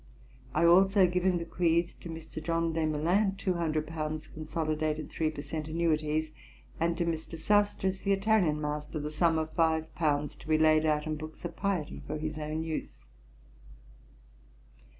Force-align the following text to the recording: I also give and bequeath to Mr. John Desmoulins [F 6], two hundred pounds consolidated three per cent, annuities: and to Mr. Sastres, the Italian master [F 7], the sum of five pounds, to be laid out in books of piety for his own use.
I 0.55 0.65
also 0.65 1.05
give 1.05 1.25
and 1.25 1.37
bequeath 1.37 1.99
to 1.99 2.09
Mr. 2.09 2.43
John 2.43 2.73
Desmoulins 2.73 3.33
[F 3.33 3.33
6], 3.33 3.43
two 3.43 3.53
hundred 3.53 3.85
pounds 3.85 4.25
consolidated 4.25 5.11
three 5.11 5.29
per 5.29 5.43
cent, 5.43 5.67
annuities: 5.67 6.31
and 6.79 6.97
to 6.97 7.05
Mr. 7.05 7.37
Sastres, 7.37 7.99
the 7.99 8.11
Italian 8.11 8.59
master 8.59 8.97
[F 8.97 9.03
7], 9.03 9.03
the 9.03 9.11
sum 9.11 9.37
of 9.37 9.53
five 9.53 9.93
pounds, 9.93 10.35
to 10.37 10.47
be 10.47 10.57
laid 10.57 10.87
out 10.87 11.05
in 11.05 11.17
books 11.17 11.45
of 11.45 11.55
piety 11.55 12.01
for 12.07 12.17
his 12.17 12.39
own 12.39 12.63
use. 12.63 13.05